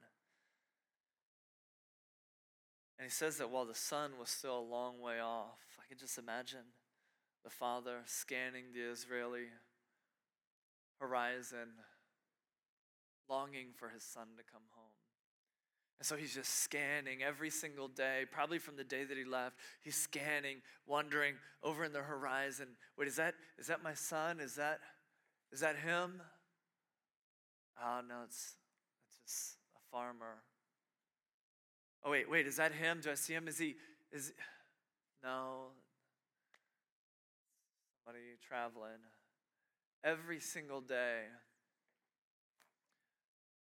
[2.98, 5.98] And he says that while the son was still a long way off, I can
[5.98, 6.74] just imagine
[7.44, 9.48] the father scanning the Israeli
[11.00, 11.70] horizon,
[13.30, 14.92] longing for his son to come home.
[16.00, 19.56] And so he's just scanning every single day, probably from the day that he left.
[19.82, 24.40] He's scanning, wondering over in the horizon, wait, is that is that my son?
[24.40, 24.80] Is that
[25.52, 26.22] is that him?
[27.84, 28.56] Oh, no, it's,
[29.08, 30.44] it's just a farmer.
[32.04, 33.00] Oh, wait, wait, is that him?
[33.02, 33.48] Do I see him?
[33.48, 33.76] Is he,
[34.12, 34.34] is,
[35.24, 35.68] no.
[38.04, 39.02] Somebody traveling.
[40.04, 41.24] Every single day,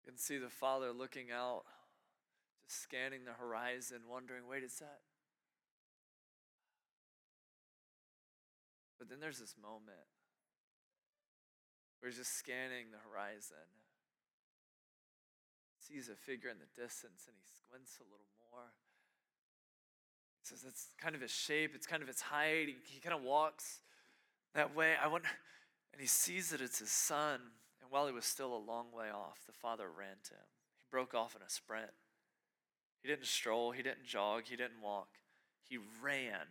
[0.04, 1.64] you can see the father looking out,
[2.68, 5.00] just scanning the horizon, wondering, wait, is that,
[9.00, 10.04] But then there's this moment
[11.98, 13.64] where he's just scanning the horizon,
[15.90, 18.64] sees a figure in the distance, and he squints a little more.
[20.40, 22.68] He says, That's kind of his shape, it's kind of its height.
[22.68, 23.80] He, he kind of walks
[24.54, 24.94] that way.
[25.02, 25.24] I want,
[25.92, 27.40] and he sees that it's his son.
[27.82, 30.48] And while he was still a long way off, the father ran to him.
[30.78, 31.90] He broke off in a sprint.
[33.02, 35.08] He didn't stroll, he didn't jog, he didn't walk.
[35.68, 36.46] He ran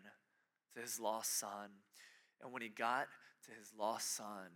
[0.73, 1.69] to his lost son.
[2.41, 3.08] And when he got
[3.45, 4.49] to his lost son,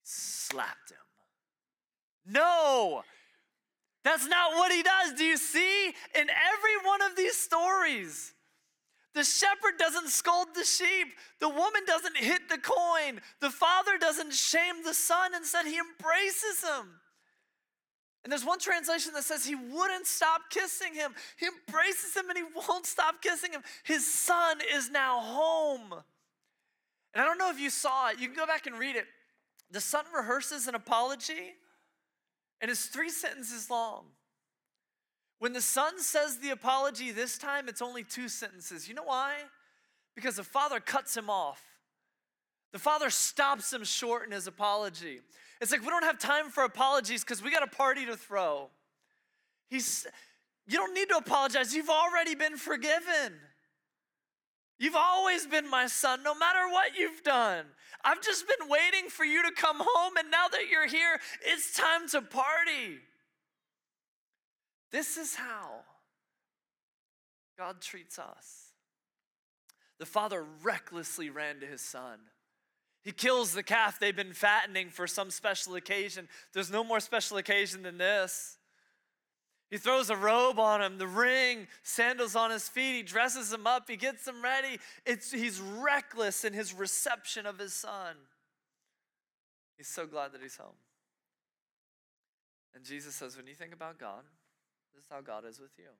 [0.00, 1.07] he slapped him.
[2.26, 3.02] No!
[4.04, 5.12] That's not what he does.
[5.14, 5.86] Do you see?
[5.86, 8.32] In every one of these stories,
[9.14, 11.08] the shepherd doesn't scold the sheep.
[11.40, 13.20] The woman doesn't hit the coin.
[13.40, 15.34] The father doesn't shame the son.
[15.34, 17.00] Instead, he embraces him.
[18.24, 21.14] And there's one translation that says he wouldn't stop kissing him.
[21.38, 23.62] He embraces him and he won't stop kissing him.
[23.84, 25.94] His son is now home.
[27.14, 29.06] And I don't know if you saw it, you can go back and read it.
[29.70, 31.54] The son rehearses an apology,
[32.60, 34.04] and it's three sentences long.
[35.38, 38.88] When the son says the apology this time, it's only two sentences.
[38.88, 39.36] You know why?
[40.16, 41.62] Because the father cuts him off.
[42.72, 45.20] The father stops him short in his apology.
[45.60, 48.68] It's like we don't have time for apologies because we got a party to throw.
[49.70, 50.06] He's,
[50.66, 51.74] you don't need to apologize.
[51.74, 53.34] You've already been forgiven.
[54.78, 57.64] You've always been my son, no matter what you've done.
[58.04, 61.74] I've just been waiting for you to come home, and now that you're here, it's
[61.74, 63.00] time to party.
[64.92, 65.80] This is how
[67.58, 68.72] God treats us.
[69.98, 72.20] The father recklessly ran to his son.
[73.02, 76.28] He kills the calf they've been fattening for some special occasion.
[76.52, 78.57] There's no more special occasion than this.
[79.70, 82.96] He throws a robe on him, the ring, sandals on his feet.
[82.96, 83.88] He dresses him up.
[83.88, 84.78] He gets him ready.
[85.04, 88.16] It's, he's reckless in his reception of his son.
[89.76, 90.78] He's so glad that he's home.
[92.74, 94.22] And Jesus says, when you think about God,
[94.94, 95.90] this is how God is with you.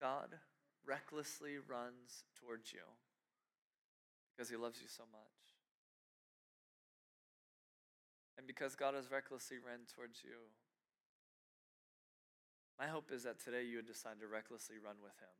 [0.00, 0.28] God
[0.86, 2.86] recklessly runs towards you
[4.34, 5.20] because he loves you so much.
[8.38, 10.48] And because God has recklessly run towards you,
[12.78, 15.34] my hope is that today you would decide to recklessly run with him.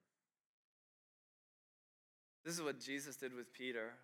[2.44, 3.94] This is what Jesus did with Peter.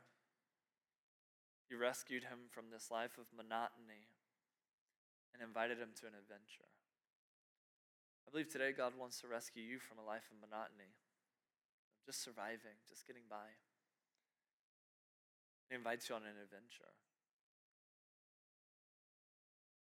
[1.68, 4.06] He rescued him from this life of monotony
[5.34, 6.70] and invited him to an adventure.
[8.22, 10.94] I believe today God wants to rescue you from a life of monotony,
[11.98, 13.58] of just surviving, just getting by.
[15.68, 16.94] He invites you on an adventure.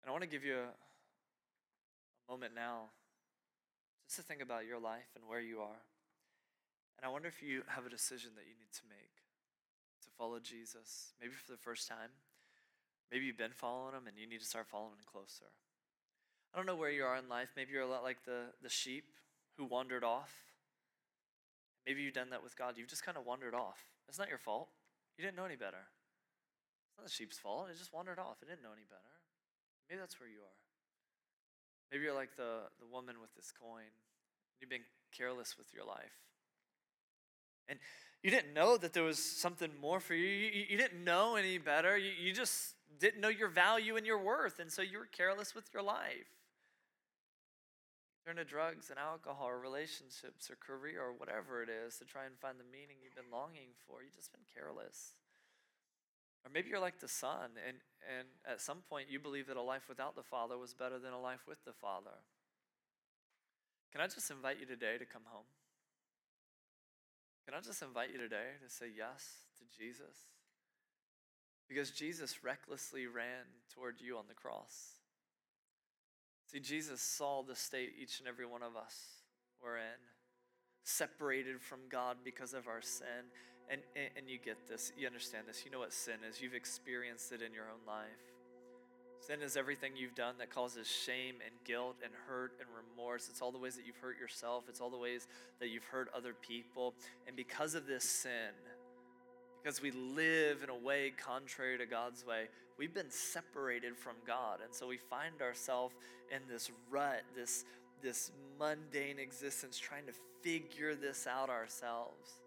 [0.04, 2.94] And I want to give you a, a moment now
[4.10, 5.86] just to think about your life and where you are.
[6.98, 9.22] And I wonder if you have a decision that you need to make
[10.02, 12.10] to follow Jesus, maybe for the first time.
[13.12, 15.54] Maybe you've been following him and you need to start following him closer.
[16.50, 17.54] I don't know where you are in life.
[17.56, 19.06] Maybe you're a lot like the, the sheep
[19.58, 20.34] who wandered off.
[21.86, 22.78] Maybe you've done that with God.
[22.78, 23.78] You've just kind of wandered off.
[24.08, 24.70] It's not your fault.
[25.18, 25.86] You didn't know any better.
[26.90, 27.70] It's not the sheep's fault.
[27.70, 28.42] It just wandered off.
[28.42, 29.14] It didn't know any better.
[29.88, 30.69] Maybe that's where you are.
[31.92, 33.90] Maybe you're like the, the woman with this coin.
[34.60, 36.18] You've been careless with your life.
[37.68, 37.80] And
[38.24, 40.28] you didn't know that there was something more for you.
[40.28, 41.98] You, you didn't know any better.
[41.98, 44.60] You, you just didn't know your value and your worth.
[44.60, 46.30] And so you were careless with your life.
[48.26, 52.26] Turn to drugs and alcohol or relationships or career or whatever it is to try
[52.26, 54.04] and find the meaning you've been longing for.
[54.04, 55.14] You've just been careless.
[56.46, 57.78] Or maybe you're like the son, and,
[58.18, 61.14] and at some point you believe that a life without the Father was better than
[61.14, 62.24] a life with the Father.
[63.92, 65.50] Can I just invite you today to come home?
[67.46, 69.26] Can I just invite you today to say yes
[69.58, 70.16] to Jesus?
[71.68, 74.94] Because Jesus recklessly ran toward you on the cross.
[76.52, 78.96] See, Jesus saw the state each and every one of us
[79.62, 80.02] were in,
[80.84, 83.30] separated from God because of our sin.
[83.70, 86.56] And, and, and you get this, you understand this, you know what sin is, you've
[86.56, 88.08] experienced it in your own life.
[89.20, 93.28] Sin is everything you've done that causes shame and guilt and hurt and remorse.
[93.30, 95.28] It's all the ways that you've hurt yourself, it's all the ways
[95.60, 96.96] that you've hurt other people.
[97.28, 98.54] And because of this sin,
[99.62, 102.46] because we live in a way contrary to God's way,
[102.78, 104.60] we've been separated from God.
[104.64, 105.94] And so we find ourselves
[106.32, 107.66] in this rut, this,
[108.02, 112.40] this mundane existence, trying to figure this out ourselves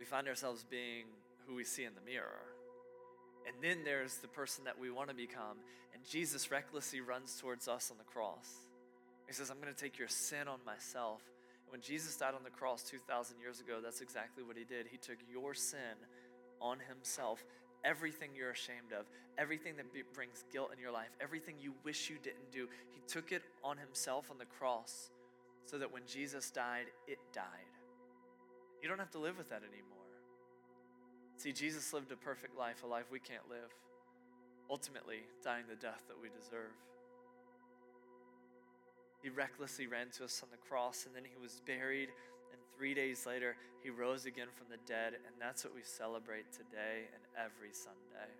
[0.00, 1.04] we find ourselves being
[1.46, 2.42] who we see in the mirror.
[3.46, 5.58] And then there's the person that we want to become.
[5.94, 8.48] And Jesus recklessly runs towards us on the cross.
[9.26, 11.20] He says, I'm going to take your sin on myself.
[11.68, 14.86] When Jesus died on the cross 2,000 years ago, that's exactly what he did.
[14.90, 15.94] He took your sin
[16.60, 17.44] on himself,
[17.84, 19.06] everything you're ashamed of,
[19.38, 22.66] everything that brings guilt in your life, everything you wish you didn't do.
[22.90, 25.10] He took it on himself on the cross
[25.64, 27.69] so that when Jesus died, it died.
[28.82, 29.98] You don't have to live with that anymore.
[31.36, 33.72] See, Jesus lived a perfect life, a life we can't live,
[34.68, 36.72] ultimately dying the death that we deserve.
[39.22, 42.08] He recklessly ran to us on the cross, and then he was buried.
[42.52, 45.12] And three days later, he rose again from the dead.
[45.12, 48.32] And that's what we celebrate today and every Sunday.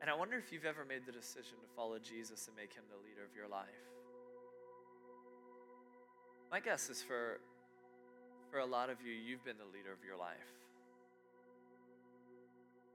[0.00, 2.84] And I wonder if you've ever made the decision to follow Jesus and make him
[2.88, 3.66] the leader of your life.
[6.50, 7.40] My guess is for,
[8.50, 10.52] for a lot of you, you've been the leader of your life.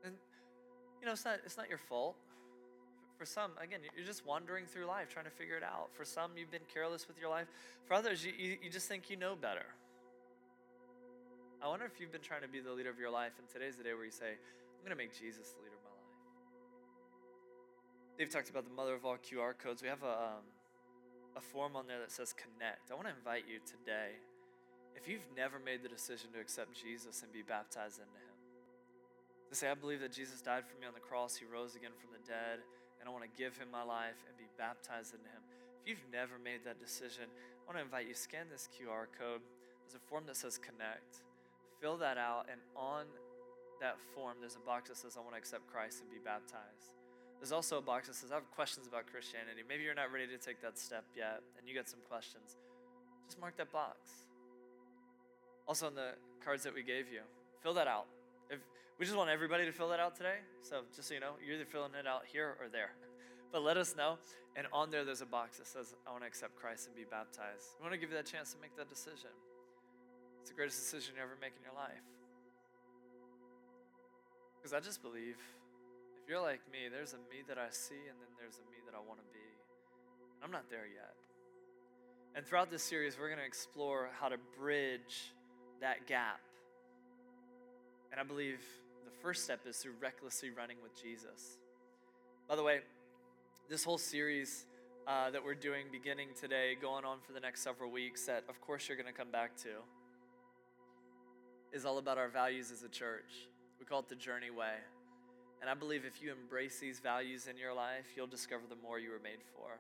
[0.03, 0.15] And,
[0.99, 2.15] you know, it's not, it's not your fault.
[3.17, 5.89] For some, again, you're just wandering through life trying to figure it out.
[5.93, 7.47] For some, you've been careless with your life.
[7.85, 9.65] For others, you, you, you just think you know better.
[11.63, 13.77] I wonder if you've been trying to be the leader of your life, and today's
[13.77, 16.11] the day where you say, I'm going to make Jesus the leader of my life.
[18.17, 19.81] They've talked about the mother of all QR codes.
[19.81, 20.43] We have a, um,
[21.37, 22.91] a form on there that says connect.
[22.91, 24.19] I want to invite you today,
[24.95, 28.33] if you've never made the decision to accept Jesus and be baptized into him,
[29.53, 31.93] to say, I believe that Jesus died for me on the cross, he rose again
[32.01, 32.65] from the dead
[32.97, 35.43] and I want to give him my life and be baptized into him.
[35.83, 39.45] If you've never made that decision, I want to invite you scan this QR code.
[39.85, 41.21] There's a form that says connect.
[41.83, 43.05] Fill that out and on
[43.77, 46.97] that form there's a box that says I want to accept Christ and be baptized.
[47.37, 49.61] There's also a box that says I have questions about Christianity.
[49.67, 52.57] Maybe you're not ready to take that step yet and you got some questions.
[53.27, 54.25] Just mark that box.
[55.67, 56.11] Also on the
[56.43, 57.21] cards that we gave you,
[57.61, 58.05] fill that out.
[58.49, 58.59] If
[58.99, 60.39] we just want everybody to fill that out today.
[60.61, 62.91] So just so you know, you're either filling it out here or there.
[63.53, 64.17] But let us know.
[64.57, 67.05] And on there, there's a box that says, I want to accept Christ and be
[67.05, 67.77] baptized.
[67.77, 69.29] We want to give you that chance to make that decision.
[70.41, 72.01] It's the greatest decision you ever make in your life.
[74.57, 75.37] Because I just believe
[76.23, 78.81] if you're like me, there's a me that I see, and then there's a me
[78.89, 79.45] that I want to be.
[80.41, 81.13] I'm not there yet.
[82.33, 85.29] And throughout this series, we're going to explore how to bridge
[85.83, 86.39] that gap.
[88.09, 88.59] And I believe
[89.03, 91.57] the first step is through recklessly running with Jesus.
[92.47, 92.79] By the way,
[93.69, 94.65] this whole series
[95.07, 98.61] uh, that we're doing beginning today, going on for the next several weeks, that of
[98.61, 99.83] course you're going to come back to,
[101.73, 103.49] is all about our values as a church.
[103.77, 104.79] We call it the Journey Way.
[105.59, 108.99] And I believe if you embrace these values in your life, you'll discover the more
[108.99, 109.79] you were made for.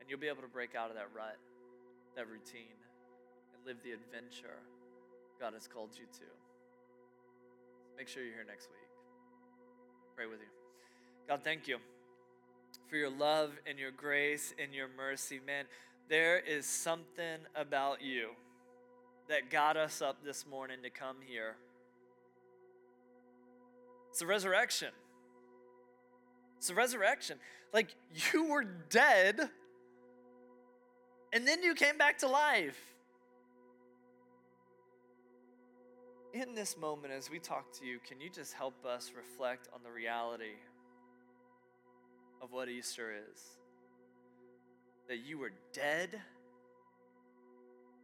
[0.00, 1.38] And you'll be able to break out of that rut,
[2.16, 2.74] that routine,
[3.54, 4.58] and live the adventure
[5.40, 6.24] God has called you to.
[7.96, 8.88] Make sure you're here next week.
[10.14, 10.46] Pray with you.
[11.26, 11.78] God, thank you
[12.88, 15.40] for your love and your grace and your mercy.
[15.46, 15.64] Man,
[16.10, 18.30] there is something about you
[19.28, 21.56] that got us up this morning to come here.
[24.10, 24.90] It's the resurrection.
[26.58, 27.38] It's the resurrection.
[27.72, 27.94] Like
[28.32, 29.48] you were dead,
[31.32, 32.78] and then you came back to life.
[36.32, 39.80] In this moment, as we talk to you, can you just help us reflect on
[39.82, 40.56] the reality
[42.40, 43.42] of what Easter is?
[45.08, 46.20] That you were dead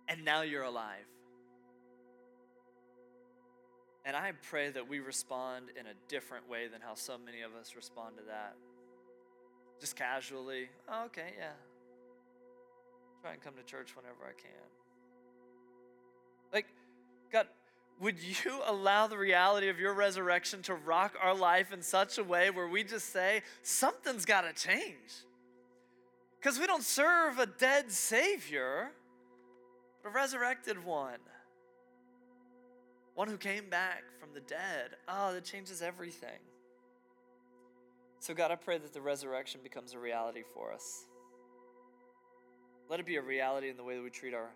[0.09, 1.07] and now you're alive.
[4.05, 7.55] And I pray that we respond in a different way than how so many of
[7.61, 8.55] us respond to that.
[9.81, 11.51] Just casually, oh, okay, yeah.
[13.21, 14.86] Try and come to church whenever I can.
[18.01, 22.25] Would you allow the reality of your resurrection to rock our life in such a
[22.25, 25.25] way where we just say, something's got to change?
[26.39, 28.91] Because we don't serve a dead Savior,
[30.03, 31.19] but a resurrected one.
[33.15, 34.97] One who came back from the dead.
[35.09, 36.39] Oh, that changes everything.
[38.21, 41.05] So, God, I pray that the resurrection becomes a reality for us.
[42.91, 44.51] Let it be a reality in the way that we treat our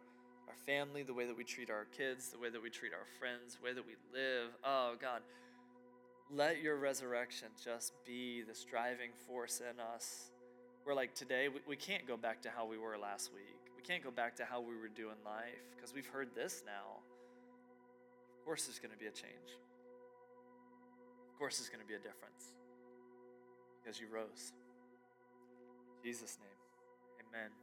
[0.48, 3.06] our family, the way that we treat our kids, the way that we treat our
[3.18, 4.50] friends, the way that we live.
[4.64, 5.22] Oh, God,
[6.30, 10.30] let your resurrection just be this driving force in us.
[10.86, 13.60] We're like, today, we, we can't go back to how we were last week.
[13.76, 17.00] We can't go back to how we were doing life because we've heard this now.
[18.38, 19.58] Of course, there's going to be a change.
[21.32, 22.52] Of course, there's going to be a difference
[23.82, 24.52] because you rose.
[26.02, 27.46] In Jesus' name, amen.
[27.46, 27.59] Amen.